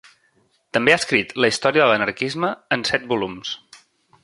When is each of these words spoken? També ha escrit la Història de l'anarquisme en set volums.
També 0.77 0.93
ha 0.93 0.99
escrit 1.01 1.35
la 1.45 1.51
Història 1.51 1.83
de 1.85 1.91
l'anarquisme 1.91 2.51
en 2.79 2.89
set 2.91 3.09
volums. 3.15 3.53